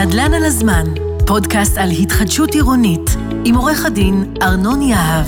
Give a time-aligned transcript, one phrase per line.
[0.00, 0.86] נדל"ן על הזמן,
[1.26, 3.10] פודקאסט על התחדשות עירונית,
[3.44, 5.26] עם עורך הדין ארנון יהב.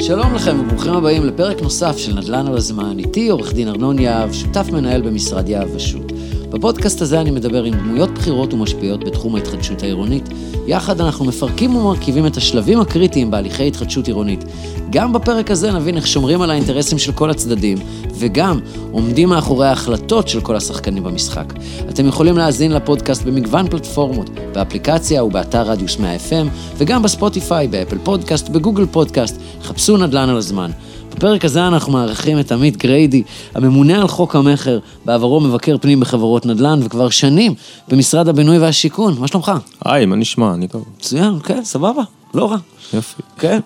[0.00, 2.98] שלום לכם וברוכים הבאים לפרק נוסף של נדל"ן על הזמן.
[2.98, 6.07] איתי עורך דין ארנון יהב, שותף מנהל במשרד יהב ושות'.
[6.50, 10.28] בפודקאסט הזה אני מדבר עם דמויות בכירות ומשפיעות בתחום ההתחדשות העירונית.
[10.66, 14.44] יחד אנחנו מפרקים ומרכיבים את השלבים הקריטיים בהליכי התחדשות עירונית.
[14.90, 17.78] גם בפרק הזה נבין איך שומרים על האינטרסים של כל הצדדים,
[18.14, 18.60] וגם
[18.92, 21.52] עומדים מאחורי ההחלטות של כל השחקנים במשחק.
[21.88, 28.48] אתם יכולים להאזין לפודקאסט במגוון פלטפורמות, באפליקציה ובאתר רדיוס 100 FM, וגם בספוטיפיי, באפל פודקאסט,
[28.48, 29.40] בגוגל פודקאסט.
[29.62, 30.70] חפשו נדל"ן על הזמן.
[31.16, 33.22] בפרק הזה אנחנו מארחים את עמית גריידי,
[33.54, 37.54] הממונה על חוק המכר, בעברו מבקר פנים בחברות נדל"ן, וכבר שנים
[37.88, 39.16] במשרד הבינוי והשיכון.
[39.18, 39.52] מה שלומך?
[39.84, 40.54] היי, מה נשמע?
[40.54, 40.84] אני טוב.
[40.98, 42.02] מצוין, כן, סבבה,
[42.34, 42.56] לא רע.
[42.94, 43.22] יופי.
[43.38, 43.60] כן.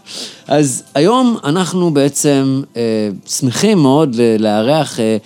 [0.49, 5.17] אז היום אנחנו בעצם אה, שמחים מאוד לארח אה,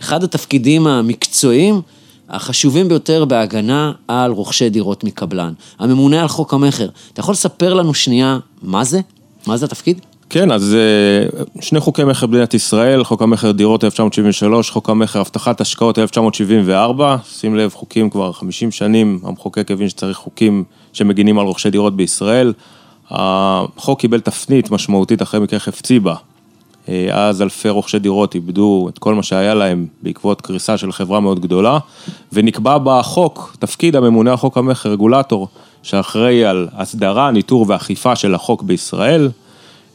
[0.00, 1.80] אחד התפקידים המקצועיים
[2.28, 5.52] החשובים ביותר בהגנה על רוכשי דירות מקבלן.
[5.78, 6.88] הממונה על חוק המכר.
[7.12, 9.00] אתה יכול לספר לנו שנייה מה זה?
[9.46, 10.00] מה זה התפקיד?
[10.32, 15.60] כן, אז אה, שני חוקי מכר במדינת ישראל, חוק המכר דירות 1973, חוק המכר הבטחת
[15.60, 21.70] השקעות 1974, שים לב, חוקים כבר 50 שנים, המחוקק הבין שצריך חוקים שמגינים על רוכשי
[21.70, 22.52] דירות בישראל.
[23.10, 26.14] החוק קיבל תפנית משמעותית אחרי מקרה חפציבה.
[26.88, 31.20] אה, אז אלפי רוכשי דירות איבדו את כל מה שהיה להם בעקבות קריסה של חברה
[31.20, 31.78] מאוד גדולה,
[32.32, 35.48] ונקבע בחוק תפקיד הממונה על חוק המכר, רגולטור,
[35.82, 39.28] שאחראי על הסדרה, ניטור ואכיפה של החוק בישראל.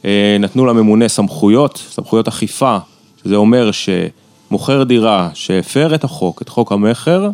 [0.08, 2.78] אה, נתנו לממונה סמכויות, סמכויות אכיפה,
[3.24, 7.30] שזה אומר שמוכר דירה שהפר את החוק, את חוק המכר,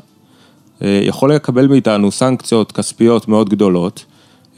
[0.81, 4.05] אה, יכול לקבל מאיתנו סנקציות כספיות מאוד גדולות,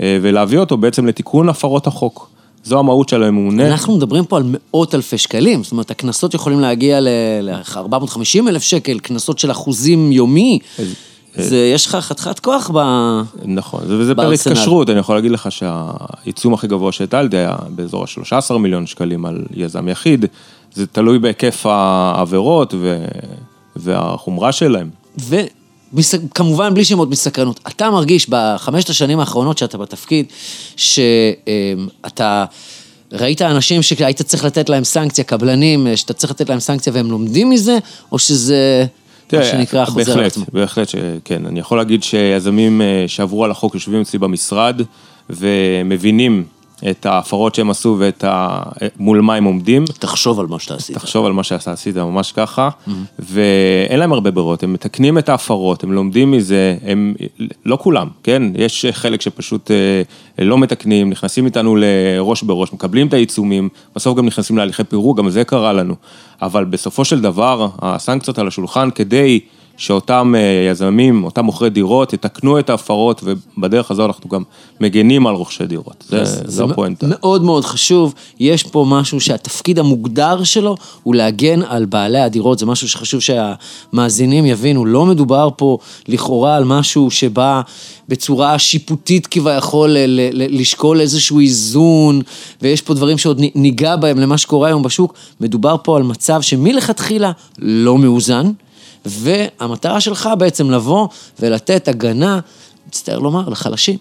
[0.02, 2.30] אה, ולהביא אותו בעצם לתיקון הפרות החוק.
[2.64, 3.68] זו המהות של הממונה.
[3.68, 9.00] אנחנו מדברים פה על מאות אלפי שקלים, זאת אומרת, הקנסות יכולים להגיע ל-450 אלף שקל,
[9.00, 10.60] קנסות של אחוזים יומי.
[11.38, 12.80] זה, יש לך חתיכת כוח ב...
[13.46, 18.58] נכון, וזה פר התקשרות, אני יכול להגיד לך שהעיצום הכי גבוה שהטלתי היה באזור ה-13
[18.58, 20.26] מיליון שקלים על יזם יחיד,
[20.74, 23.06] זה תלוי בהיקף העבירות ו...
[23.76, 24.90] והחומרה שלהם.
[25.94, 30.26] וכמובן, בלי שמות מסקרנות, אתה מרגיש בחמשת השנים האחרונות שאתה בתפקיד,
[30.76, 32.46] שאתה...
[33.12, 37.50] ראית אנשים שהיית צריך לתת להם סנקציה, קבלנים, שאתה צריך לתת להם סנקציה והם לומדים
[37.50, 37.78] מזה,
[38.12, 38.86] או שזה...
[39.34, 40.46] מה שנקרא חוזר על עצמו.
[40.54, 44.82] בהחלט שכן, אני יכול להגיד שיזמים אה, שעברו על החוק יושבים אצלי במשרד
[45.30, 46.44] ומבינים
[46.90, 48.64] את ההפרות שהם עשו ואת ה...
[48.98, 49.86] מול מה הם עומדים.
[49.86, 50.96] תחשוב על מה שאתה עשית.
[50.96, 52.70] תחשוב על מה שאתה עשית, ממש ככה.
[52.70, 52.92] Mm-hmm.
[53.20, 57.14] ואין להם הרבה ברירות, הם מתקנים את ההפרות, הם לומדים מזה, הם...
[57.66, 58.44] לא כולם, כן?
[58.56, 64.26] יש חלק שפשוט אה, לא מתקנים, נכנסים איתנו לראש בראש, מקבלים את העיצומים, בסוף גם
[64.26, 65.96] נכנסים להליכי פירוק, גם זה קרה לנו.
[66.42, 69.40] אבל בסופו של דבר, הסנקציות על השולחן כדי...
[69.78, 74.44] שאותם אה, יזמים, אותם מוכרי דירות, יתקנו את ההפרות, ובדרך הזו אנחנו גם
[74.82, 76.04] מגנים על רוכשי דירות.
[76.10, 77.08] זה, זה, זה הפואנטה.
[77.10, 82.66] מאוד מאוד חשוב, יש פה משהו שהתפקיד המוגדר שלו הוא להגן על בעלי הדירות, זה
[82.66, 87.62] משהו שחשוב שהמאזינים יבינו, לא מדובר פה לכאורה על משהו שבא
[88.10, 89.96] בצורה שיפוטית כביכול
[90.32, 92.22] לשקול איזשהו איזון,
[92.62, 97.32] ויש פה דברים שעוד ניגע בהם למה שקורה היום בשוק, מדובר פה על מצב שמלכתחילה
[97.60, 98.52] לא מאוזן.
[99.06, 101.08] והמטרה שלך בעצם לבוא
[101.40, 102.40] ולתת הגנה,
[102.88, 103.98] מצטער לומר, לחלשים.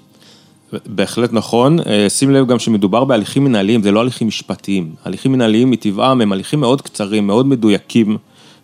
[0.87, 4.95] בהחלט נכון, אה, שים לב גם שמדובר בהליכים מנהליים, זה לא הליכים משפטיים.
[5.05, 8.17] הליכים מנהליים מטבעם הם הליכים מאוד קצרים, מאוד מדויקים,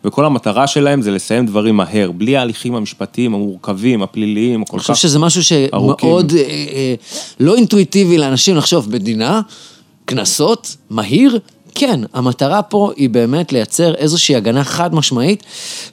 [0.04, 4.92] וכל המטרה שלהם זה לסיים דברים מהר, בלי ההליכים המשפטיים המורכבים, הפליליים, כל כך ארוכים.
[4.92, 6.94] אני חושב שזה משהו שמאוד אה, אה,
[7.40, 9.40] לא אינטואיטיבי לאנשים לחשוב, מדינה,
[10.04, 11.38] קנסות, מהיר,
[11.74, 15.42] כן, המטרה פה היא באמת לייצר איזושהי הגנה חד משמעית,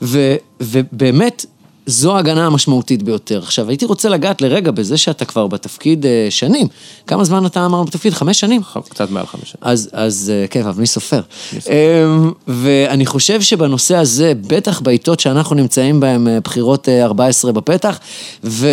[0.01, 1.45] ו, ובאמת,
[1.87, 3.39] זו ההגנה המשמעותית ביותר.
[3.39, 6.67] עכשיו, הייתי רוצה לגעת לרגע בזה שאתה כבר בתפקיד אה, שנים.
[7.07, 8.13] כמה זמן אתה אמר בתפקיד?
[8.13, 8.61] חמש שנים?
[8.89, 9.61] קצת מעל חמש שנים.
[9.61, 11.21] אז, אז אה, כן, אבל מי סופר?
[11.53, 11.73] מי סופר?
[11.73, 17.99] אמ, ואני חושב שבנושא הזה, בטח בעיתות שאנחנו נמצאים בהן, אה, בחירות 14 בפתח,
[18.43, 18.67] ו...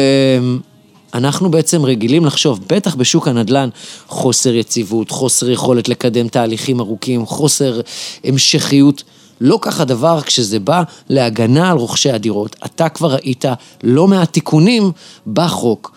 [1.14, 3.68] אנחנו בעצם רגילים לחשוב, בטח בשוק הנדל"ן,
[4.08, 7.80] חוסר יציבות, חוסר יכולת לקדם תהליכים ארוכים, חוסר
[8.24, 9.02] המשכיות.
[9.40, 12.56] לא כך הדבר כשזה בא להגנה על רוכשי הדירות.
[12.64, 13.44] אתה כבר ראית
[13.82, 14.92] לא מעט תיקונים
[15.26, 15.96] בחוק.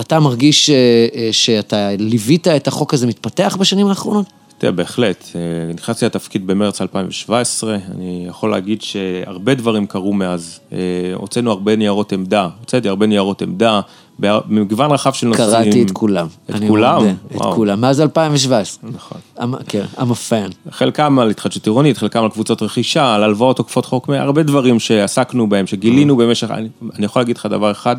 [0.00, 0.70] אתה מרגיש.
[0.70, 0.74] אה,
[1.14, 4.26] אה, שאתה ליווית את החוק הזה מתפתח בשנים האחרונות?
[4.58, 5.24] תראה, בהחלט.
[5.34, 10.60] אה, נכנסתי לתפקיד במרץ 2017, אני יכול להגיד שהרבה דברים קרו מאז.
[11.14, 13.80] הוצאנו הרבה ניירות עמדה, הוצאתי הרבה ניירות עמדה
[14.18, 15.48] במגוון רחב של נושאים.
[15.48, 16.26] קראתי את כולם.
[16.50, 16.96] את כולם?
[16.96, 17.54] מודה, את.
[17.54, 18.90] כולם, מאז 2017.
[18.90, 19.20] נכון.
[19.68, 20.70] כן, I'm a fan.
[20.70, 25.48] חלקם על התחדשות עירונית, חלקם על קבוצות רכישה, על הלוואות עוקפות חוק, הרבה דברים שעסקנו
[25.48, 27.96] בהם, שגילינו במשך, אני, אני יכול להגיד לך דבר אחד,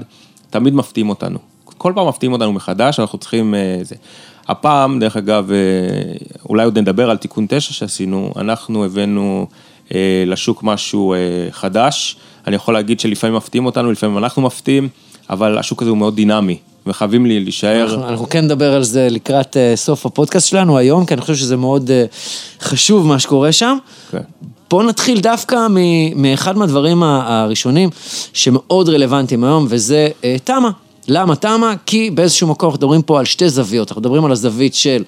[0.50, 1.40] תמיד מפתיעים אותנו.
[1.78, 3.56] כל פעם מפתיעים אותנו מחדש, אנחנו צריכים...
[3.56, 3.96] אה, זה.
[4.48, 5.58] הפעם, דרך אגב, אה,
[6.50, 9.48] אולי עוד נדבר על תיקון 9 שעשינו, אנחנו הבאנו
[9.94, 11.18] אה, לשוק משהו אה,
[11.52, 12.18] חדש.
[12.48, 14.90] אני יכול להגיד שלפעמים מפתיעים אותנו, לפעמים אנחנו מפתיעים,
[15.30, 16.58] אבל השוק הזה הוא מאוד דינמי,
[16.88, 17.84] וחייבים לי להישאר...
[17.84, 21.36] אנחנו, אנחנו כן נדבר על זה לקראת uh, סוף הפודקאסט שלנו היום, כי אני חושב
[21.36, 23.78] שזה מאוד uh, חשוב מה שקורה שם.
[24.12, 24.22] כן.
[24.70, 25.68] בואו נתחיל דווקא
[26.16, 27.90] מאחד מהדברים הראשונים
[28.34, 30.87] שמאוד רלוונטיים היום, וזה uh, תמ"א.
[31.08, 31.74] למה תמ"א?
[31.86, 35.04] כי באיזשהו מקום אנחנו מדברים פה על שתי זוויות, אנחנו מדברים על הזווית של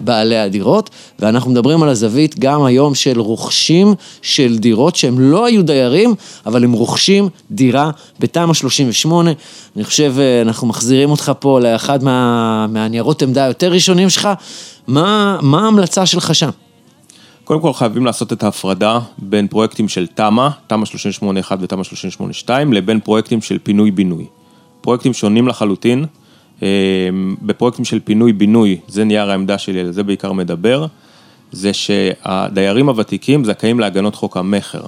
[0.00, 5.62] בעלי הדירות, ואנחנו מדברים על הזווית גם היום של רוכשים של דירות שהם לא היו
[5.62, 6.14] דיירים,
[6.46, 7.90] אבל הם רוכשים דירה
[8.20, 9.32] בתמ"א 38.
[9.76, 14.28] אני חושב, אה, אנחנו מחזירים אותך פה לאחד מה, מהניירות עמדה היותר ראשונים שלך.
[14.86, 16.50] מה, מה ההמלצה שלך שם?
[17.44, 20.84] קודם כל חייבים לעשות את ההפרדה בין פרויקטים של תמ"א, תמ"א
[21.50, 21.82] 38-1 ותמ"א
[22.46, 24.26] 38-2, לבין פרויקטים של פינוי-בינוי.
[24.84, 26.04] פרויקטים שונים לחלוטין.
[26.62, 26.68] אה,
[27.42, 30.86] בפרויקטים של פינוי-בינוי, זה נייר העמדה שלי, על זה בעיקר מדבר,
[31.52, 34.82] זה שהדיירים הוותיקים זכאים להגנות חוק המכר.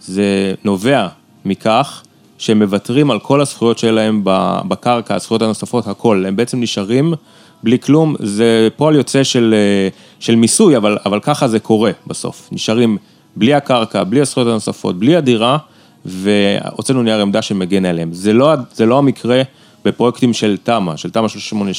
[0.00, 1.08] זה נובע
[1.44, 2.02] מכך
[2.38, 4.20] שהם מוותרים על כל הזכויות שלהם
[4.68, 6.24] בקרקע, הזכויות הנוספות, הכל.
[6.28, 7.14] הם בעצם נשארים
[7.62, 9.88] בלי כלום, זה פועל יוצא של, אה,
[10.20, 12.48] של מיסוי, אבל, אבל ככה זה קורה בסוף.
[12.52, 12.98] נשארים
[13.36, 15.58] בלי הקרקע, בלי הזכויות הנוספות, בלי הדירה,
[16.04, 18.12] והוצאנו נייר עמדה שמגן עליהם.
[18.12, 19.42] זה לא, זה לא המקרה
[19.84, 21.26] בפרויקטים של תמ"א, של תמ"א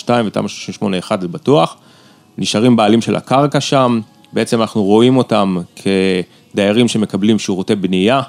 [0.06, 0.48] 38-2 ותמ"א
[1.10, 1.77] 38-1 זה בטוח.
[2.38, 4.00] נשארים בעלים של הקרקע שם,
[4.33, 8.22] בעצם אנחנו רואים אותם כדיירים שמקבלים שירותי בנייה,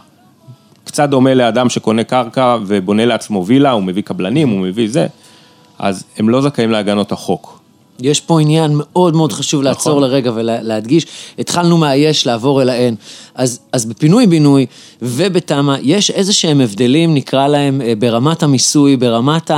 [0.84, 5.06] קצת דומה לאדם שקונה קרקע ובונה לעצמו וילה, הוא מביא קבלנים, הוא מביא זה,
[5.78, 7.60] אז הם לא זכאים להגנות החוק.
[8.00, 10.10] יש פה עניין מאוד מאוד חשוב לעצור נכון.
[10.10, 11.06] לרגע ולהדגיש.
[11.38, 12.94] התחלנו מהיש לעבור אל האין.
[13.36, 14.66] אז, אז בפינוי-בינוי
[15.02, 19.50] ובתמ"א יש איזה שהם הבדלים, נקרא להם, אה, ברמת המיסוי, ברמת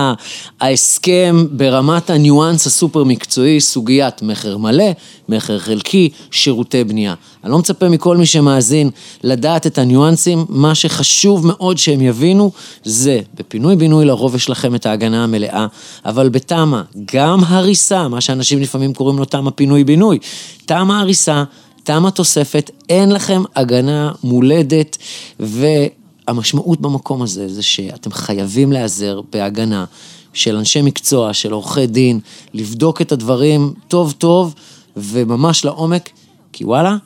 [0.60, 4.84] ההסכם, ברמת הניואנס הסופר מקצועי, סוגיית מכר מלא,
[5.28, 7.14] מכר חלקי, שירותי בנייה.
[7.44, 8.90] אני לא מצפה מכל מי שמאזין
[9.22, 12.50] לדעת את הניואנסים, מה שחשוב מאוד שהם יבינו
[12.84, 15.66] זה, בפינוי-בינוי לרוב יש לכם את ההגנה המלאה,
[16.04, 16.82] אבל בתמ"א,
[17.14, 20.18] גם הריסה, מה שאנשים לפעמים קוראים לו תמ"א פינוי-בינוי,
[20.66, 21.44] תמ"א הריסה,
[21.88, 24.96] תמ"א תוספת, אין לכם הגנה מולדת,
[25.40, 29.84] והמשמעות במקום הזה זה שאתם חייבים להיעזר בהגנה
[30.32, 32.20] של אנשי מקצוע, של עורכי דין,
[32.54, 34.54] לבדוק את הדברים טוב טוב
[34.96, 36.10] וממש לעומק,
[36.52, 36.96] כי וואלה,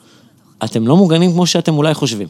[0.63, 2.27] אתם לא מוגנים כמו שאתם אולי חושבים.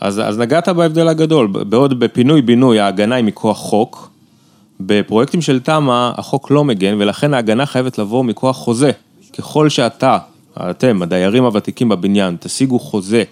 [0.00, 4.10] אז, אז נגעת בהבדל הגדול, בעוד בפינוי-בינוי ההגנה היא מכוח חוק,
[4.80, 8.90] בפרויקטים של תמ"א החוק לא מגן ולכן ההגנה חייבת לבוא מכוח חוזה.
[9.38, 10.18] ככל שאתה,
[10.60, 13.22] אתם, הדיירים הוותיקים בבניין, תשיגו חוזה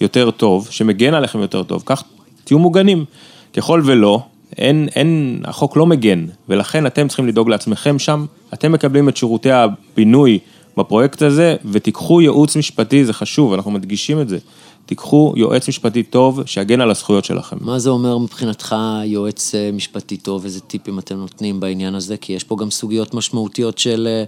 [0.00, 2.02] יותר טוב, שמגן עליכם יותר טוב, כך
[2.44, 3.04] תהיו מוגנים.
[3.52, 4.20] ככל ולא,
[4.58, 9.50] אין, אין, החוק לא מגן, ולכן אתם צריכים לדאוג לעצמכם שם, אתם מקבלים את שירותי
[9.50, 10.38] הבינוי
[10.76, 14.38] בפרויקט הזה, ותיקחו ייעוץ משפטי, זה חשוב, אנחנו מדגישים את זה.
[14.86, 17.56] תיקחו יועץ משפטי טוב שיגן על הזכויות שלכם.
[17.60, 22.16] מה זה אומר מבחינתך יועץ אה, משפטי טוב, איזה טיפים אתם נותנים בעניין הזה?
[22.16, 24.24] כי יש פה גם סוגיות משמעותיות של אה,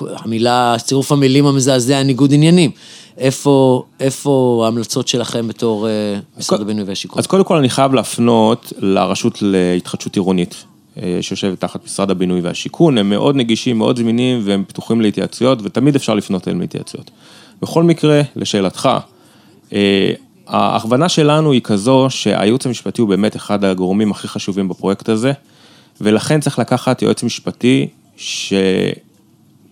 [0.00, 2.70] המילה, צירוף המילים המזעזע, ניגוד עניינים.
[3.18, 5.92] איפה, איפה ההמלצות שלכם בתור אה,
[6.38, 7.18] משרד הבינוי והשיכון?
[7.18, 10.64] אז קודם כל אני חייב להפנות לרשות להתחדשות עירונית,
[11.02, 15.96] אה, שיושבת תחת משרד הבינוי והשיכון, הם מאוד נגישים, מאוד זמינים והם פתוחים להתייעצויות ותמיד
[15.96, 17.10] אפשר לפנות אליהם להתייעצויות.
[17.62, 18.88] בכל מקרה, לשאלתך,
[19.72, 20.12] אה,
[20.46, 25.32] ההכוונה שלנו היא כזו שהייעוץ המשפטי הוא באמת אחד הגורמים הכי חשובים בפרויקט הזה,
[26.00, 27.88] ולכן צריך לקחת יועץ משפטי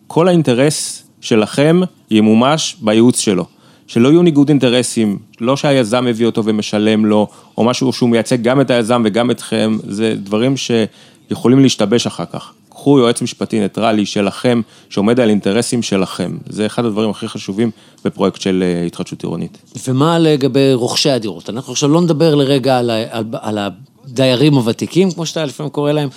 [0.07, 3.45] שכל האינטרס שלכם ימומש בייעוץ שלו.
[3.87, 7.27] שלא יהיו ניגוד אינטרסים, לא שהיזם מביא אותו ומשלם לו,
[7.59, 12.53] או משהו שהוא מייצג גם את היזם וגם אתכם, זה דברים שיכולים להשתבש אחר כך.
[12.69, 14.61] קחו יועץ משפטי ניטרלי שלכם,
[14.91, 16.37] שעומד על אינטרסים שלכם.
[16.49, 17.71] זה אחד הדברים הכי חשובים
[18.05, 19.59] בפרויקט של אה, התחדשות עירונית.
[19.89, 21.51] ומה לגבי רוכשי הדירות?
[21.51, 23.59] אנחנו עכשיו לא נדבר לרגע על, ה- על, על
[24.07, 26.09] הדיירים הוותיקים, כמו שאתה לפעמים קורא להם,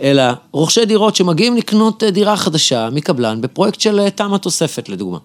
[0.00, 5.18] אלא רוכשי דירות שמגיעים לקנות אה, דירה חדשה מקבלן בפרויקט של אה, תמ"א תוספת, לדוגמה.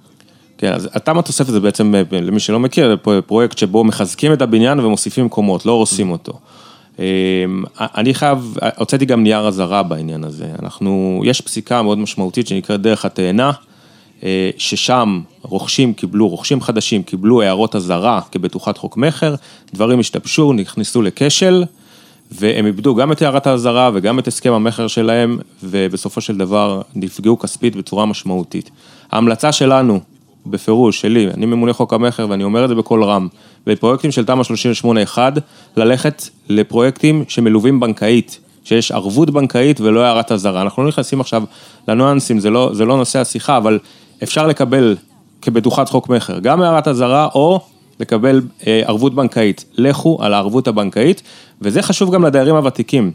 [0.57, 4.79] כן, אז התמ"א תוספת זה בעצם, אה, למי שלא מכיר, פרויקט שבו מחזקים את הבניין
[4.79, 6.33] ומוסיפים קומות, לא הורסים אותו.
[6.99, 7.05] אה,
[7.79, 10.47] אני חייב, הוצאתי גם נייר אזהרה בעניין הזה.
[10.61, 13.51] אנחנו, יש פסיקה מאוד משמעותית שנקראת דרך התאנה,
[14.57, 19.35] ששם רוכשים קיבלו, רוכשים חדשים קיבלו הערות אזהרה כבטוחת חוק מכר,
[19.73, 21.63] דברים השתבשו, נכנסו לכשל,
[22.39, 27.39] והם איבדו גם את הערת האזהרה וגם את הסכם המכר שלהם, ובסופו של דבר נפגעו
[27.39, 28.69] כספית בצורה משמעותית.
[29.11, 29.99] ההמלצה שלנו,
[30.45, 33.27] בפירוש, שלי, אני ממונה חוק המכר ואני אומר את זה בקול רם,
[33.67, 34.43] בפרויקטים של תמ"א
[35.15, 35.17] 38-1,
[35.77, 40.61] ללכת לפרויקטים שמלווים בנקאית, שיש ערבות בנקאית ולא הערת אזהרה.
[40.61, 41.43] אנחנו לא נכנסים עכשיו
[41.87, 43.79] לניואנסים, זה לא, זה לא נושא השיחה, אבל
[44.23, 44.95] אפשר לקבל
[45.41, 47.59] כבטוחת חוק מכר, גם הערת אזהרה או
[47.99, 49.65] לקבל אה, ערבות בנקאית.
[49.77, 51.21] לכו על הערבות הבנקאית,
[51.61, 53.11] וזה חשוב גם לדיירים הוותיקים.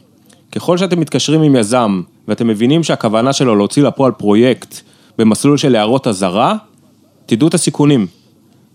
[0.53, 4.81] ככל שאתם מתקשרים עם יזם ואתם מבינים שהכוונה שלו להוציא לפועל פרויקט
[5.19, 6.57] במסלול של הערות אזהרה,
[7.27, 8.07] תדעו את הסיכונים.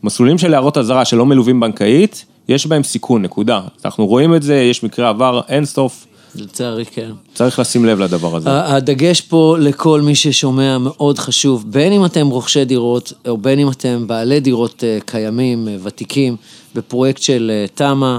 [0.03, 3.61] מסלולים של הערות אזהרה שלא מלווים בנקאית, יש בהם סיכון, נקודה.
[3.85, 6.07] אנחנו רואים את זה, יש מקרה עבר אין סוף.
[6.35, 7.11] לצערי, כן.
[7.33, 8.49] צריך לשים לב לדבר הזה.
[8.75, 13.69] הדגש פה לכל מי ששומע מאוד חשוב, בין אם אתם רוכשי דירות, או בין אם
[13.69, 16.35] אתם בעלי דירות אה, קיימים, אה, ותיקים,
[16.75, 18.17] בפרויקט של אה, תמ"א,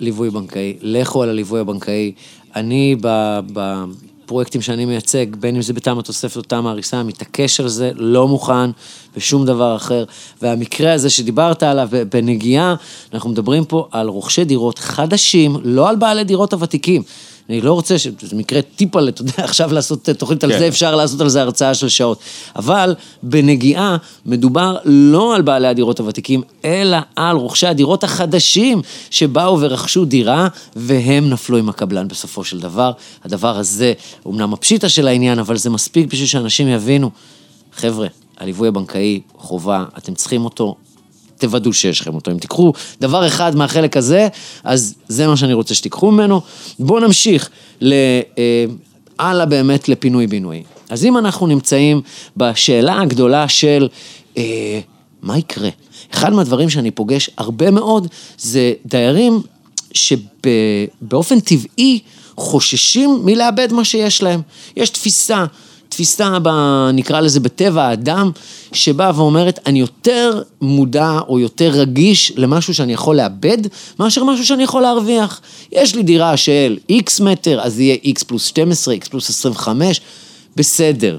[0.00, 0.76] ליווי בנקאי.
[0.82, 2.12] לכו על הליווי הבנקאי.
[2.56, 2.96] אני
[4.28, 8.28] בפרויקטים שאני מייצג, בין אם זה בתמ"א תוספת או תמ"א הריסה, מתעקש על זה, לא
[8.28, 8.70] מוכן
[9.16, 10.04] בשום דבר אחר.
[10.42, 12.74] והמקרה הזה שדיברת עליו בנגיעה,
[13.14, 17.02] אנחנו מדברים פה על רוכשי דירות חדשים, לא על בעלי דירות הוותיקים.
[17.48, 20.58] אני לא רוצה, שזה מקרה טיפה, אתה יודע, עכשיו לעשות תוכנית על כן.
[20.58, 22.18] זה, אפשר לעשות על זה הרצאה של שעות.
[22.56, 30.04] אבל בנגיעה מדובר לא על בעלי הדירות הוותיקים, אלא על רוכשי הדירות החדשים שבאו ורכשו
[30.04, 32.92] דירה, והם נפלו עם הקבלן בסופו של דבר.
[33.24, 33.92] הדבר הזה,
[34.26, 37.10] אומנם הפשיטה של העניין, אבל זה מספיק בשביל שאנשים יבינו.
[37.76, 38.06] חבר'ה,
[38.38, 40.74] הליווי הבנקאי חובה, אתם צריכים אותו,
[41.38, 42.30] תוודאו שיש לכם אותו.
[42.30, 44.28] אם תיקחו דבר אחד מהחלק הזה,
[44.64, 46.40] אז זה מה שאני רוצה שתיקחו ממנו.
[46.78, 47.92] בואו נמשיך ל...
[48.38, 48.64] אה,
[49.18, 50.62] הלאה באמת לפינוי-בינוי.
[50.90, 52.00] אז אם אנחנו נמצאים
[52.36, 53.88] בשאלה הגדולה של
[54.36, 54.80] אה,
[55.22, 55.68] מה יקרה?
[56.14, 58.06] אחד מהדברים שאני פוגש הרבה מאוד
[58.38, 59.42] זה דיירים
[59.92, 62.00] שבאופן טבעי
[62.36, 64.40] חוששים מלאבד מה שיש להם.
[64.76, 65.44] יש תפיסה,
[65.98, 66.48] תפיסה, ב,
[66.94, 68.30] נקרא לזה בטבע האדם,
[68.72, 73.58] שבאה ואומרת, אני יותר מודע או יותר רגיש למשהו שאני יכול לאבד,
[74.00, 75.40] מאשר משהו שאני יכול להרוויח.
[75.72, 80.00] יש לי דירה של איקס מטר, אז יהיה איקס פלוס 12, איקס פלוס 25,
[80.56, 81.18] בסדר.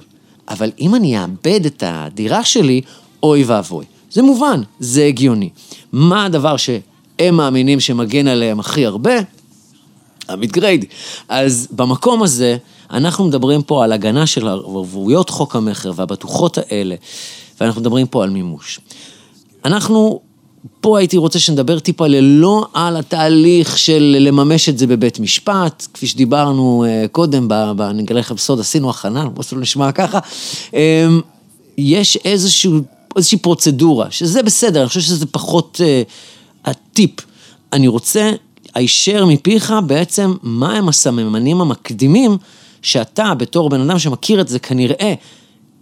[0.49, 2.81] אבל אם אני אאבד את הדירה שלי,
[3.23, 3.85] אוי ואבוי.
[4.11, 5.49] זה מובן, זה הגיוני.
[5.91, 9.13] מה הדבר שהם מאמינים שמגן עליהם הכי הרבה?
[10.29, 10.85] המידגרייד.
[11.29, 12.57] אז במקום הזה,
[12.91, 16.95] אנחנו מדברים פה על הגנה של ערבויות חוק המכר והבטוחות האלה,
[17.61, 18.79] ואנחנו מדברים פה על מימוש.
[19.65, 20.21] אנחנו,
[20.81, 26.07] פה הייתי רוצה שנדבר טיפה ללא על התהליך של לממש את זה בבית משפט, כפי
[26.07, 27.47] שדיברנו אה, קודם,
[27.79, 30.19] אני אגלה לכם סוד, עשינו הכנה, בואו לא נשמע ככה.
[30.73, 31.21] אמ,
[31.77, 32.79] יש איזשהו,
[33.15, 36.01] איזושהי פרוצדורה, שזה בסדר, אני חושב שזה פחות אה,
[36.65, 37.11] הטיפ.
[37.73, 38.31] אני רוצה
[38.75, 42.37] הישר מפיך בעצם מה הם הסממנים המקדימים
[42.81, 45.13] שאתה בתור בן אדם שמכיר את זה כנראה,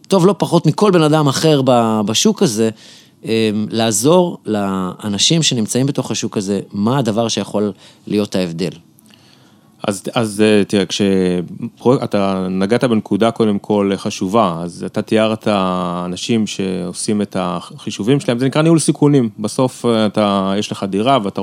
[0.07, 1.61] טוב לא פחות מכל בן אדם אחר
[2.05, 2.69] בשוק הזה,
[3.25, 7.71] אה, לעזור לאנשים שנמצאים בתוך השוק הזה, מה הדבר שיכול
[8.07, 8.71] להיות ההבדל.
[9.87, 15.47] אז, אז אה, תראה, כשאתה נגעת בנקודה קודם כל חשובה, אז אתה תיארת
[16.05, 19.29] אנשים שעושים את החישובים שלהם, זה נקרא ניהול סיכונים.
[19.39, 21.41] בסוף אה, אתה, יש לך דירה ואתה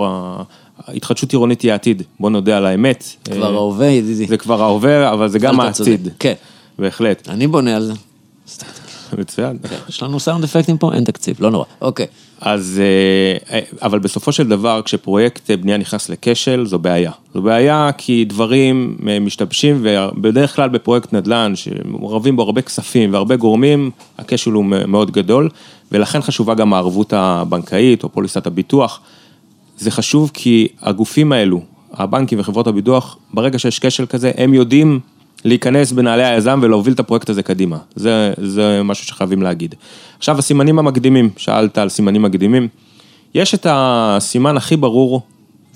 [0.88, 3.04] התחדשות עירונית היא העתיד, בוא נודה על האמת.
[3.24, 4.26] כבר אה, ההווה, ידידי.
[4.26, 5.60] זה כבר ההווה, אבל זה גם.
[5.60, 6.08] העתיד.
[6.18, 6.34] כן,
[6.78, 7.92] בהחלט, אני בונה על זה.
[9.18, 9.58] מצוין.
[9.70, 11.64] כן, יש לנו סאונד אפקטים פה, אין תקציב, לא נורא.
[11.80, 12.06] אוקיי.
[12.40, 12.80] אז,
[13.50, 17.10] אה, אבל בסופו של דבר, כשפרויקט בנייה נכנס לכשל, זו בעיה.
[17.34, 23.36] זו בעיה כי דברים אה, משתבשים, ובדרך כלל בפרויקט נדל"ן, שמעורבים בו הרבה כספים והרבה
[23.36, 25.48] גורמים, הכשל הוא מאוד גדול,
[25.92, 29.00] ולכן חשובה גם הערבות הבנקאית או פוליסת הביטוח.
[29.78, 31.60] זה חשוב כי הגופים האלו,
[31.92, 35.00] הבנקים וחברות הביטוח, ברגע שיש כשל כזה, הם יודעים
[35.44, 37.78] להיכנס בנעלי היזם ולהוביל את הפרויקט הזה קדימה.
[37.96, 39.74] זה, זה משהו שחייבים להגיד.
[40.18, 42.68] עכשיו, הסימנים המקדימים, שאלת על סימנים מקדימים.
[43.34, 45.22] יש את הסימן הכי ברור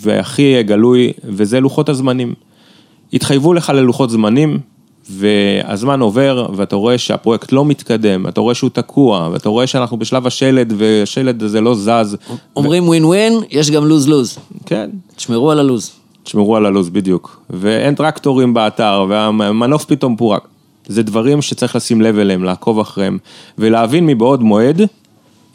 [0.01, 2.35] והכי גלוי, וזה לוחות הזמנים.
[3.13, 4.59] התחייבו לך ללוחות זמנים,
[5.11, 10.27] והזמן עובר, ואתה רואה שהפרויקט לא מתקדם, אתה רואה שהוא תקוע, ואתה רואה שאנחנו בשלב
[10.27, 12.17] השלד, והשלד הזה לא זז.
[12.57, 14.39] אומרים ווין ווין, יש גם לוז לוז.
[14.67, 15.91] כן, תשמרו על הלוז.
[16.23, 17.43] תשמרו על הלו"ז בדיוק.
[17.51, 20.49] ואין טרקטורים באתר, והמנוף פתאום פורק.
[20.87, 23.19] זה דברים שצריך לשים לב אליהם, לעקוב אחריהם,
[23.59, 24.83] ולהבין מבעוד מועד,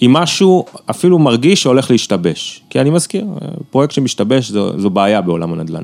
[0.02, 2.62] אם משהו אפילו מרגיש שהולך להשתבש.
[2.70, 3.26] כי אני מזכיר,
[3.72, 5.84] פרויקט שמשתבש זו, זו בעיה בעולם הנדל"ן.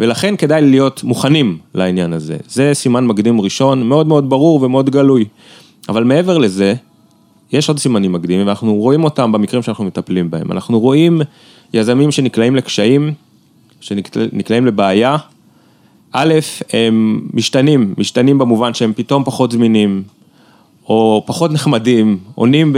[0.00, 2.36] ולכן כדאי להיות מוכנים לעניין הזה.
[2.48, 5.24] זה סימן מקדים ראשון, מאוד מאוד ברור ומאוד גלוי.
[5.88, 6.74] אבל מעבר לזה,
[7.52, 10.52] יש עוד סימנים מקדימים, ואנחנו רואים אותם במקרים שאנחנו מטפלים בהם.
[10.52, 11.20] אנחנו רואים
[11.74, 13.12] יזמים שנקלעים לקשיים,
[13.80, 15.16] שנקלעים לבעיה,
[16.12, 16.34] א',
[16.72, 20.02] הם משתנים, משתנים במובן שהם פתאום פחות זמינים,
[20.88, 22.72] או פחות נחמדים, עונים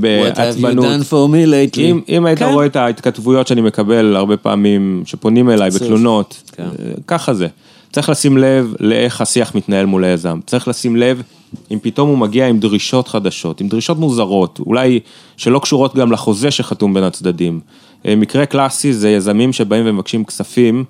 [0.00, 0.84] בעצבנות.
[0.84, 1.80] What have you done for me lately?
[1.80, 2.52] אם, אם היית כן.
[2.52, 5.70] רואה את ההתכתבויות שאני מקבל הרבה פעמים, שפונים אליי.
[5.70, 6.62] בתלונות, כן.
[6.62, 7.46] אה, ככה זה.
[7.92, 10.40] צריך לשים לב לאיך השיח מתנהל מול היזם.
[10.46, 11.22] צריך לשים לב
[11.70, 15.00] אם פתאום הוא מגיע עם דרישות חדשות, עם דרישות מוזרות, אולי
[15.36, 17.60] שלא קשורות גם לחוזה שחתום בין הצדדים.
[18.06, 20.84] אה, מקרה קלאסי זה יזמים שבאים ומבקשים כספים.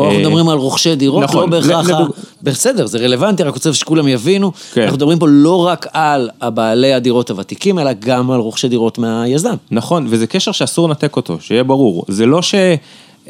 [0.00, 1.90] פה אנחנו אה, מדברים על רוכשי דירות, נכון, לא בהכרח...
[1.90, 2.10] לדוג-
[2.42, 4.52] בסדר, זה רלוונטי, רק רוצה שכולם יבינו.
[4.72, 4.80] כן.
[4.82, 9.54] אנחנו מדברים פה לא רק על הבעלי הדירות הוותיקים, אלא גם על רוכשי דירות מהיזם.
[9.70, 12.04] נכון, וזה קשר שאסור לנתק אותו, שיהיה ברור.
[12.08, 12.54] זה לא ש...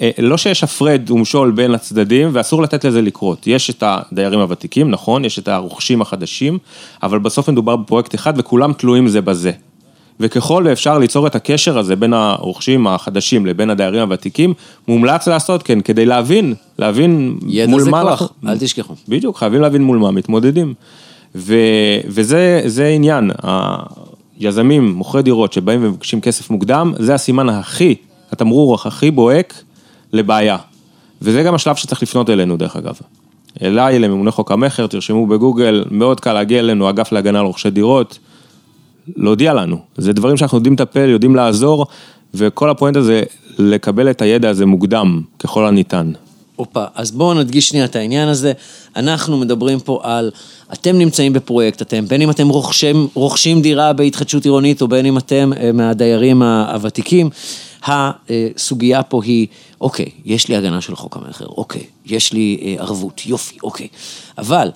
[0.01, 3.47] אה, לא שיש הפרד ומשול בין הצדדים ואסור לתת לזה לקרות.
[3.47, 6.59] יש את הדיירים הוותיקים, נכון, יש את הרוכשים החדשים,
[7.03, 9.53] אבל בסוף מדובר בפרויקט אחד וכולם תלויים זה בזה.
[10.21, 14.55] וככל ואפשר ליצור את הקשר הזה בין הרוכשים החדשים לבין הדיירים הוותיקים,
[14.89, 18.95] מומלץ לעשות כן, כדי להבין, להבין ידע מול זה מה כוח, אנחנו- אל תשכחו.
[19.09, 20.75] בדיוק, חייבים להבין מול מה מתמודדים.
[21.35, 21.55] ו,
[22.07, 23.31] וזה זה עניין,
[24.39, 27.95] היזמים, מוכרי דירות שבאים ומבקשים כסף מוקדם, זה הסימן הכי,
[28.33, 29.63] התמרור הכי בוהק
[30.13, 30.57] לבעיה.
[31.23, 32.95] וזה גם השלב שצריך לפנות אלינו דרך אגב.
[33.63, 38.19] אליי, לממונה חוק המכר, תרשמו בגוגל, מאוד קל להגיע אלינו, אגף להגנה על רוכשי דירות,
[39.17, 39.79] להודיע לנו.
[39.97, 41.87] זה דברים שאנחנו יודעים לטפל, יודעים לעזור,
[42.35, 43.23] וכל הפואנטה זה
[43.59, 46.13] לקבל את הידע הזה מוקדם, ככל הניתן.
[46.57, 48.53] הופה, אז בואו נדגיש שנייה את העניין הזה.
[48.97, 50.31] אנחנו מדברים פה על,
[50.73, 55.19] אתם נמצאים בפרויקט, אתם, בין אם אתם רוכשים, רוכשים דירה בהתחדשות עירונית, או בין אם
[55.19, 57.31] אתם אה, מהדיירים הוותיקים,
[57.83, 59.47] הסוגיה פה היא,
[59.81, 63.89] אוקיי, יש לי הגנה של חוק המכר, אוקיי, יש לי אה, ערבות, יופי, אוקיי.
[64.39, 64.71] אבל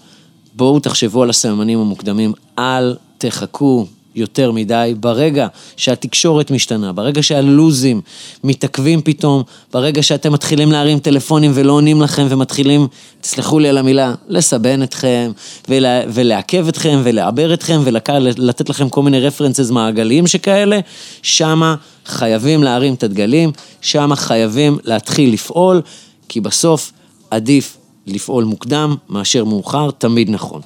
[0.57, 8.01] בואו תחשבו על הסממנים המוקדמים, אל תחכו יותר מדי, ברגע שהתקשורת משתנה, ברגע שהלוזים
[8.45, 9.43] מתעכבים פתאום,
[9.73, 12.87] ברגע שאתם מתחילים להרים טלפונים ולא עונים לכם ומתחילים,
[13.21, 15.33] תסלחו לי על המילה, לסבן אתכם
[15.69, 20.81] ולה, ולעכב אתכם ולעבר אתכם ולתת לכם כל מיני רפרנסס מעגליים שכאלה,
[21.23, 21.75] שמה
[22.07, 25.83] חייבים להרים את הדגלים, שמה חייבים להתחיל לפעול,
[26.29, 26.93] כי בסוף
[27.31, 30.61] עדיף לפעול מוקדם מאשר מאוחר, תמיד נכון.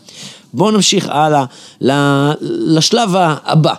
[0.52, 1.44] בואו נמשיך הלאה
[2.40, 3.10] לשלב
[3.44, 3.74] הבא.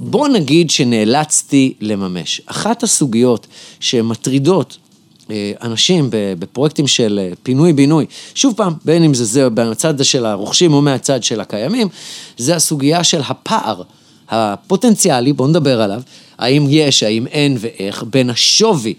[0.00, 2.40] בואו נגיד שנאלצתי לממש.
[2.46, 3.46] אחת הסוגיות
[3.80, 4.78] שמטרידות
[5.30, 10.72] אה, אנשים בפרויקטים של אה, פינוי-בינוי, שוב פעם, בין אם זה, זה מהצד של הרוכשים
[10.72, 11.88] או מהצד של הקיימים,
[12.38, 13.82] זה הסוגיה של הפער
[14.28, 16.02] הפוטנציאלי, בואו נדבר עליו,
[16.38, 18.94] האם יש, האם אין ואיך, בין השווי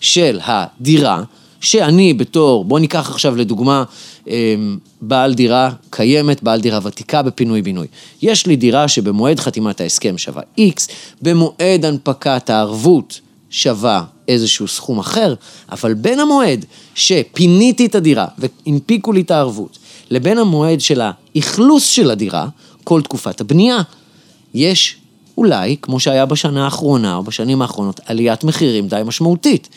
[0.00, 1.22] של הדירה,
[1.62, 3.84] שאני בתור, בוא ניקח עכשיו לדוגמה,
[4.28, 7.86] אמ, בעל דירה קיימת, בעל דירה ותיקה בפינוי-בינוי.
[8.22, 10.90] יש לי דירה שבמועד חתימת ההסכם שווה X,
[11.22, 13.20] במועד הנפקת הערבות
[13.50, 15.34] שווה איזשהו סכום אחר,
[15.72, 19.78] אבל בין המועד שפיניתי את הדירה והנפיקו לי את הערבות,
[20.10, 22.48] לבין המועד של האכלוס של הדירה,
[22.84, 23.78] כל תקופת הבנייה,
[24.54, 24.96] יש
[25.38, 29.68] אולי, כמו שהיה בשנה האחרונה או בשנים האחרונות, עליית מחירים די משמעותית.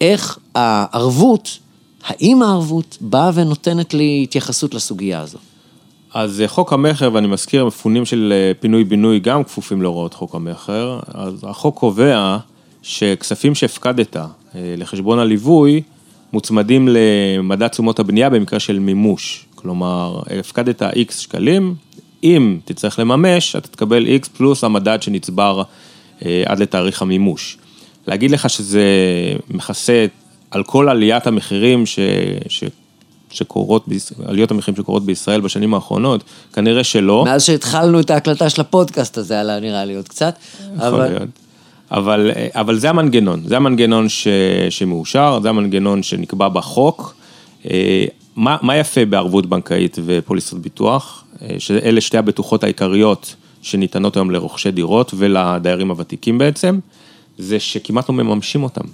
[0.00, 1.58] איך הערבות,
[2.04, 5.38] האם הערבות באה ונותנת לי התייחסות לסוגיה הזו?
[6.14, 11.00] אז אה, חוק המכר, ואני מזכיר, מפונים של אה, פינוי-בינוי גם כפופים להוראות חוק המכר,
[11.14, 12.38] אז החוק קובע
[12.82, 15.82] שכספים שהפקדת אה, לחשבון הליווי
[16.32, 19.46] מוצמדים למדד תשומות הבנייה במקרה של מימוש.
[19.54, 21.74] כלומר, הפקדת X שקלים,
[22.24, 25.62] אם תצטרך לממש, אתה תקבל X פלוס המדד שנצבר
[26.46, 27.58] עד לתאריך המימוש.
[28.08, 28.84] להגיד לך שזה
[29.50, 30.06] מכסה
[30.50, 31.98] על כל עליית המחירים ש...
[32.48, 32.64] ש...
[33.30, 37.24] שקורות, ביש- עליות המחירים שקורות בישראל בשנים האחרונות, כנראה שלא.
[37.24, 40.34] מאז שהתחלנו את ההקלטה של הפודקאסט הזה, עלה נראה לי עוד קצת.
[40.76, 41.28] יכול אבל להיות.
[41.90, 44.28] אבל, אבל זה המנגנון, זה המנגנון ש,
[44.70, 47.14] שמאושר, זה המנגנון שנקבע בחוק.
[47.70, 48.04] אה,
[48.36, 51.24] מה, מה יפה בערבות בנקאית ופוליסות ביטוח?
[51.42, 56.78] אה, שאלה שתי הבטוחות העיקריות שניתנות היום לרוכשי דירות ולדיירים הוותיקים בעצם,
[57.38, 58.84] זה שכמעט לא מממשים אותם.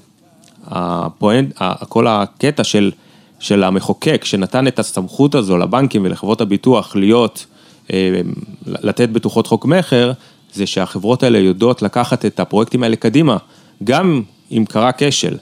[0.67, 2.91] הפואנט, כל הקטע של,
[3.39, 7.47] של המחוקק שנתן את הסמכות הזו לבנקים ולחברות הביטוח להיות,
[7.93, 8.21] אה,
[8.67, 10.13] לתת בטוחות חוק מכר,
[10.55, 13.37] זה שהחברות האלה יודעות לקחת את הפרויקטים האלה קדימה,
[13.85, 15.37] גם אם קרה כשל.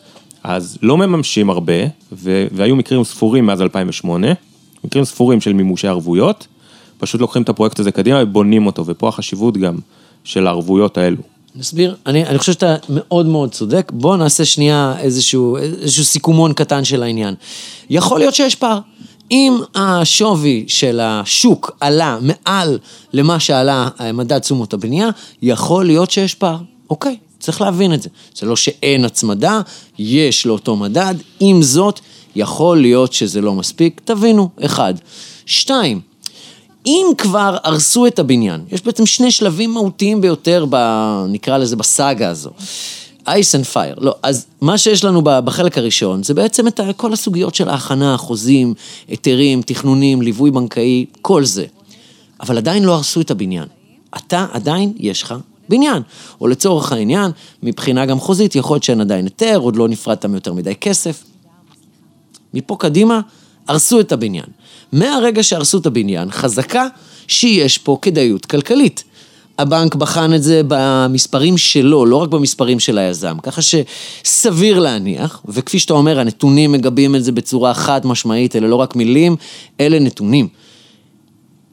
[0.45, 4.27] אז לא מממשים הרבה, ו- והיו מקרים ספורים מאז 2008,
[4.85, 6.47] מקרים ספורים של מימושי ערבויות,
[6.99, 9.79] פשוט לוקחים את הפרויקט הזה קדימה ובונים אותו, ופה החשיבות גם
[10.25, 11.32] של הערבויות האלו.
[11.57, 16.85] נסביר, אני, אני חושב שאתה מאוד מאוד צודק, בוא נעשה שנייה איזשהו, איזשהו סיכומון קטן
[16.85, 17.35] של העניין.
[17.91, 18.79] יכול להיות שיש פער.
[19.31, 22.79] אם השווי של השוק עלה מעל
[23.13, 25.09] למה שעלה מדד תשומות הבנייה,
[25.43, 26.57] יכול להיות שיש פער.
[26.91, 28.09] אוקיי, צריך להבין את זה.
[28.37, 29.61] זה לא שאין הצמדה,
[29.99, 32.01] יש לאותו מדד, עם זאת,
[32.37, 34.95] יכול להיות שזה לא מספיק, תבינו, אחד.
[35.47, 36.01] שתיים,
[36.87, 40.77] אם כבר הרסו את הבניין, יש בעצם שני שלבים מהותיים ביותר, ב,
[41.29, 42.51] נקרא לזה בסאגה הזו.
[43.27, 43.97] ice and fire.
[44.01, 48.75] לא, אז מה שיש לנו בחלק הראשון, זה בעצם את כל הסוגיות של ההכנה, חוזים,
[49.09, 51.65] היתרים, תכנונים, ליווי בנקאי, כל זה.
[52.41, 53.69] אבל עדיין לא הרסו את הבניין.
[54.17, 55.35] אתה עדיין, יש לך
[55.69, 56.03] בניין.
[56.41, 57.31] או לצורך העניין,
[57.63, 61.25] מבחינה גם חוזית, יכול להיות שאין עדיין היתר, עוד לא נפרדת מיותר מדי כסף.
[62.55, 63.21] מפה קדימה,
[63.69, 64.47] הרסו את הבניין.
[64.93, 66.87] מהרגע שהרסו את הבניין, חזקה
[67.29, 69.05] שיש פה כדאיות כלכלית.
[69.59, 73.37] הבנק בחן את זה במספרים שלו, לא רק במספרים של היזם.
[73.43, 78.77] ככה שסביר להניח, וכפי שאתה אומר, הנתונים מגבים את זה בצורה חד משמעית, אלה לא
[78.77, 79.37] רק מילים,
[79.81, 80.49] אלה נתונים.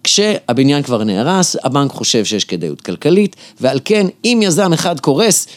[0.04, 5.48] כשהבניין כבר נהרס, הבנק חושב שיש כדאיות כלכלית, ועל כן, אם יזם אחד קורס,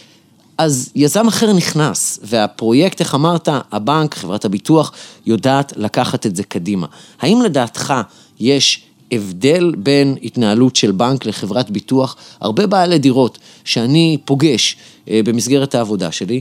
[0.58, 4.92] אז יזם אחר נכנס, והפרויקט, איך אמרת, הבנק, חברת הביטוח,
[5.26, 6.86] יודעת לקחת את זה קדימה.
[7.20, 7.94] האם לדעתך
[8.40, 12.16] יש הבדל בין התנהלות של בנק לחברת ביטוח?
[12.40, 14.76] הרבה בעלי דירות שאני פוגש
[15.08, 16.40] אה, במסגרת העבודה שלי,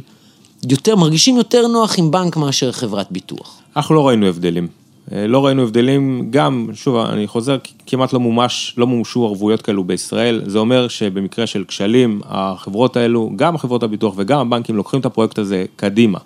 [0.70, 3.58] יותר, מרגישים יותר נוח עם בנק מאשר חברת ביטוח.
[3.76, 4.81] אנחנו לא ראינו הבדלים.
[5.14, 9.84] אה, לא ראינו הבדלים, גם, שוב, אני חוזר, כמעט לא מומש, לא מומשו ערבויות כאלו
[9.84, 15.06] בישראל, זה אומר שבמקרה של כשלים, החברות האלו, גם חברות הביטוח וגם הבנקים לוקחים את
[15.06, 16.20] הפרויקט הזה קדימה.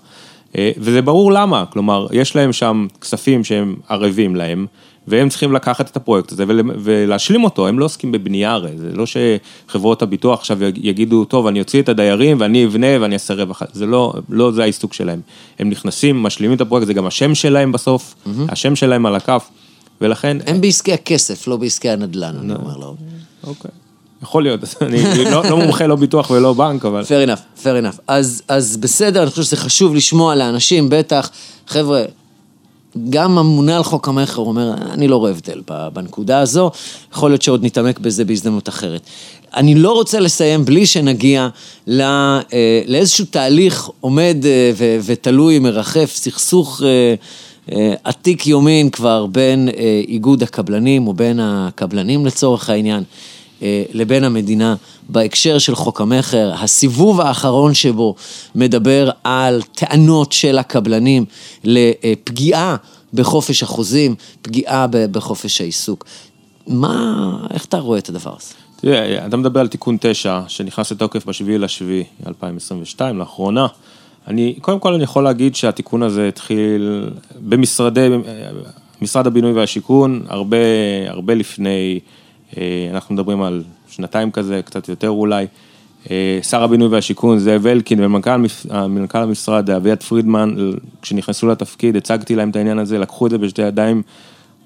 [0.58, 4.65] אה, וזה ברור למה, כלומר, יש להם שם כספים שהם ערבים להם,
[5.08, 6.44] והם צריכים לקחת את הפרויקט הזה
[6.84, 11.60] ולהשלים אותו, הם לא עוסקים בבנייה הרי, זה לא שחברות הביטוח עכשיו יגידו, טוב, אני
[11.60, 15.22] אוציא את הדיירים ואני אבנה ואני אעשה רווח, זה לא, לא זה העיסוק שלהם.
[15.60, 18.30] הם נכנסים, משלימים את הפרויקט, זה גם השם שלהם בסוף, mm-hmm.
[18.50, 19.50] השם שלהם על הכף,
[20.02, 20.38] ולכן...
[20.46, 22.96] הם בעסקי הכסף, לא בעסקי הנדל"ן, אני אומר לו.
[23.44, 23.72] אוקיי.
[24.24, 27.02] יכול להיות, אני לא, לא מומחה לא ביטוח ולא בנק, אבל...
[27.02, 28.00] fair enough, fair enough.
[28.08, 31.30] אז, אז בסדר, אני חושב שזה חשוב לשמוע לאנשים, בטח,
[31.68, 32.04] חבר'ה,
[33.10, 35.62] גם הממונה על חוק המכר אומר, אני לא רואה הבדל
[35.93, 36.71] בנקודה הזו,
[37.13, 39.01] יכול להיות שעוד נתעמק בזה בהזדמנות אחרת.
[39.55, 41.47] אני לא רוצה לסיים בלי שנגיע
[41.88, 42.05] לא,
[42.88, 44.71] לאיזשהו תהליך עומד אה,
[45.05, 46.81] ותלוי, מרחף, סכסוך
[47.71, 49.69] אה, עתיק יומין כבר בין
[50.08, 53.03] איגוד הקבלנים, או בין הקבלנים לצורך העניין,
[53.94, 54.76] לבין המדינה
[55.10, 56.54] בהקשר של חוק המכר.
[56.54, 58.15] הסיבוב האחרון שבו
[58.56, 61.26] מדבר על טענות של הקבלנים
[61.63, 62.76] לפגיעה
[63.13, 66.06] בחופש החוזים, פגיעה בחופש העיסוק.
[66.68, 68.54] מה, איך אתה רואה את הדבר הזה?
[68.76, 73.68] תראה, אתה מדבר על תיקון 9, שנכנס לתוקף ב-7 לשביעי 2022, לאחרונה.
[74.28, 78.10] אני, קודם כל אני יכול להגיד שהתיקון הזה התחיל במשרדי,
[79.02, 80.58] משרד הבינוי והשיכון, הרבה,
[81.08, 82.15] הרבה לפני, אה,
[82.94, 85.46] אנחנו מדברים על שנתיים כזה, קצת יותר אולי.
[86.12, 90.56] אה, שר הבינוי והשיכון זאב אלקין ומנכ"ל המשרד אביעד פרידמן,
[91.02, 94.02] כשנכנסו לתפקיד, הצגתי להם את העניין הזה, לקחו את זה בשתי ידיים.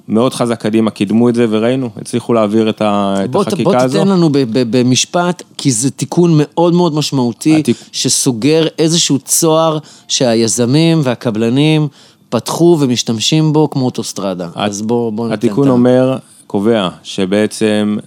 [0.08, 3.76] מאוד חזק קדימה, קידמו את זה וראינו, הצליחו להעביר את, ה, בוא, את החקיקה בוא
[3.76, 3.98] הזו.
[3.98, 4.30] בוא תיתן לנו
[4.70, 7.78] במשפט, כי זה תיקון מאוד מאוד משמעותי, התיק...
[7.92, 11.88] שסוגר איזשהו צוהר שהיזמים והקבלנים
[12.30, 14.46] פתחו ומשתמשים בו כמו אוטוסטרדה.
[14.46, 14.52] הת...
[14.56, 15.48] אז בוא, בוא ניתן את ה...
[15.48, 16.18] התיקון אומר,
[16.50, 17.98] קובע, שבעצם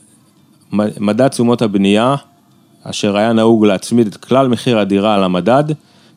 [0.73, 2.15] מדד תשומות הבנייה,
[2.83, 5.65] אשר היה נהוג להצמיד את כלל מחיר הדירה על המדד,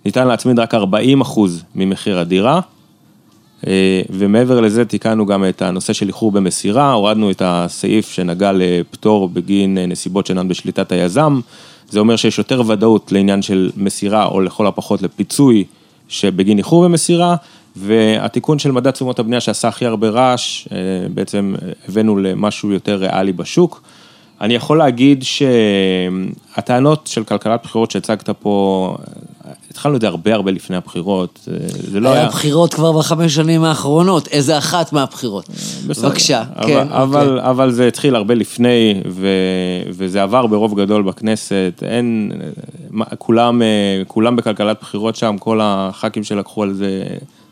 [0.05, 2.59] ניתן להצמיד רק 40 אחוז ממחיר הדירה,
[3.67, 9.29] אה, ומעבר לזה תיקנו גם את הנושא של איחור במסירה, הורדנו את הסעיף שנגע לפטור
[9.29, 11.39] בגין נסיבות שאינן בשליטת היזם,
[11.89, 15.63] זה אומר שיש יותר ודאות לעניין של מסירה, או לכל הפחות לפיצוי
[16.07, 17.35] שבגין איחור במסירה,
[17.75, 20.77] והתיקון של מדד תשומות הבנייה שעשה הכי הרבה רעש, אה,
[21.13, 21.55] בעצם
[21.89, 23.81] הבאנו למשהו יותר ריאלי בשוק.
[24.41, 28.95] אני יכול להגיד שהטענות של כלכלת בחירות שהצגת פה,
[29.71, 31.47] התחלנו את זה הרבה הרבה לפני הבחירות,
[31.91, 32.19] זה לא היה...
[32.19, 35.49] היה בחירות כבר בחמש שנים האחרונות, איזה אחת מהבחירות.
[35.87, 36.09] בסדר.
[36.09, 36.87] בבקשה, אבל, כן.
[36.91, 37.49] אבל, אוקיי.
[37.49, 39.27] אבל זה התחיל הרבה לפני, ו,
[39.89, 42.31] וזה עבר ברוב גדול בכנסת, אין,
[43.17, 43.61] כולם,
[44.07, 47.03] כולם בכלכלת בחירות שם, כל הח"כים שלקחו על זה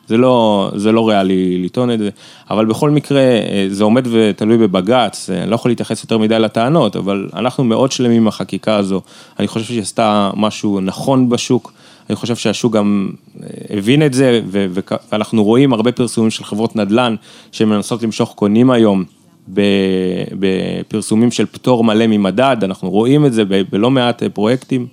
[0.08, 2.10] זה לא, זה לא ריאלי לטעון את זה,
[2.50, 6.40] אבל בכל מקרה אה, זה עומד ותלוי בבג"ץ, אה, אני לא יכול להתייחס יותר מדי
[6.40, 9.02] לטענות, אבל אנחנו מאוד שלמים עם החקיקה הזו,
[9.40, 11.74] אני חושב שהיא עשתה משהו נכון בשוק,
[12.10, 13.10] אני חושב שהשוק גם
[13.44, 14.42] אה, הבין את זה,
[15.12, 17.16] ואנחנו רואים הרבה פרסומים של חברות נדל"ן
[17.52, 19.04] שמנסות למשוך קונים היום.
[20.40, 24.88] בפרסומים של פטור מלא ממדד, אנחנו רואים את זה בלא מעט פרויקטים.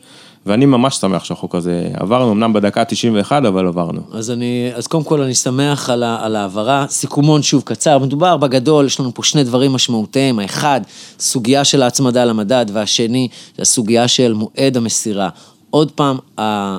[0.47, 4.01] ואני ממש שמח שהחוק הזה עברנו, אמנם בדקה 91, אבל עברנו.
[4.13, 6.87] אז אני, אז קודם כל אני שמח על, על ההעברה.
[6.89, 10.39] סיכומון שוב קצר, מדובר בגדול, יש לנו פה שני דברים משמעותיים.
[10.39, 10.81] האחד,
[11.19, 15.29] סוגיה של ההצמדה למדד, והשני, זה הסוגיה של מועד המסירה.
[15.71, 16.79] עוד פעם, ה...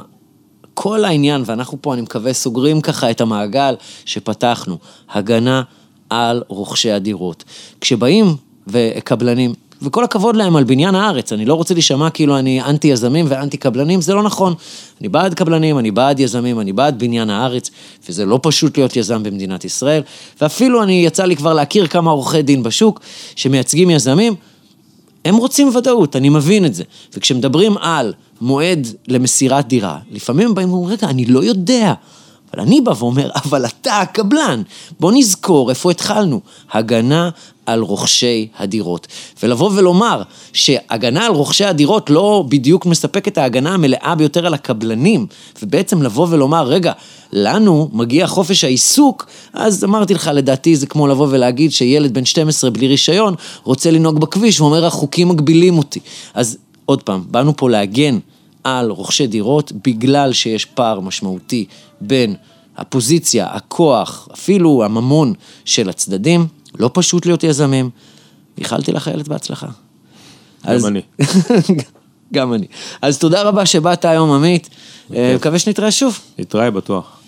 [0.73, 4.77] כל העניין, ואנחנו פה, אני מקווה, סוגרים ככה את המעגל שפתחנו,
[5.09, 5.61] הגנה
[6.09, 7.43] על רוכשי הדירות.
[7.81, 8.35] כשבאים
[8.67, 13.25] וקבלנים, וכל הכבוד להם על בניין הארץ, אני לא רוצה להישמע כאילו אני אנטי יזמים
[13.29, 14.53] ואנטי קבלנים, זה לא נכון.
[15.01, 17.71] אני בעד קבלנים, אני בעד יזמים, אני בעד בניין הארץ,
[18.09, 20.01] וזה לא פשוט להיות יזם במדינת ישראל,
[20.41, 22.99] ואפילו אני, יצא לי כבר להכיר כמה עורכי דין בשוק
[23.35, 24.35] שמייצגים יזמים,
[25.25, 26.83] הם רוצים ודאות, אני מבין את זה.
[27.13, 31.93] וכשמדברים על מועד למסירת דירה, לפעמים הם באים ואומרים, רגע, אני לא יודע.
[32.53, 34.61] אבל אני בא ואומר, אבל אתה הקבלן.
[34.99, 36.41] בוא נזכור איפה התחלנו.
[36.71, 37.29] הגנה
[37.65, 39.07] על רוכשי הדירות.
[39.43, 40.21] ולבוא ולומר
[40.53, 45.27] שהגנה על רוכשי הדירות לא בדיוק מספק את ההגנה המלאה ביותר על הקבלנים,
[45.63, 46.91] ובעצם לבוא ולומר, רגע,
[47.33, 52.69] לנו מגיע חופש העיסוק, אז אמרתי לך, לדעתי זה כמו לבוא ולהגיד שילד בן 12
[52.69, 55.99] בלי רישיון רוצה לנהוג בכביש ואומר, החוקים מגבילים אותי.
[56.33, 58.19] אז עוד פעם, באנו פה להגן
[58.63, 61.65] על רוכשי דירות בגלל שיש פער משמעותי
[62.01, 62.35] בין
[62.77, 65.33] הפוזיציה, הכוח, אפילו הממון
[65.65, 66.47] של הצדדים.
[66.79, 67.89] לא פשוט להיות יזמים.
[68.57, 69.67] איחלתי לך ילד בהצלחה.
[69.67, 69.73] גם
[70.73, 70.85] אז...
[70.85, 71.01] אני.
[72.33, 72.67] גם אני.
[73.01, 74.69] אז תודה רבה שבאת היום, עמית.
[75.13, 76.19] אה, מקווה שנתראה שוב.
[76.39, 77.20] נתראה בטוח.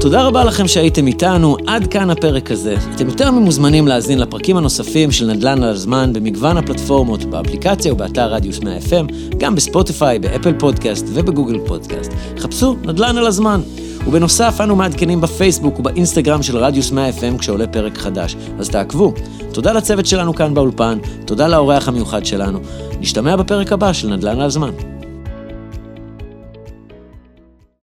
[0.00, 2.76] תודה רבה לכם שהייתם איתנו, עד כאן הפרק הזה.
[2.94, 8.60] אתם יותר ממוזמנים להאזין לפרקים הנוספים של נדל"ן על הזמן במגוון הפלטפורמות, באפליקציה ובאתר רדיוס
[8.60, 12.12] 100 FM, גם בספוטיפיי, באפל פודקאסט ובגוגל פודקאסט.
[12.38, 13.60] חפשו נדל"ן על הזמן.
[14.06, 19.12] ובנוסף, אנו מעדכנים בפייסבוק ובאינסטגרם של רדיוס 100 FM כשעולה פרק חדש, אז תעקבו.
[19.52, 22.58] תודה לצוות שלנו כאן באולפן, תודה לאורח המיוחד שלנו.
[23.00, 24.99] נשתמע בפרק הבא של נדל"ן על הזמן.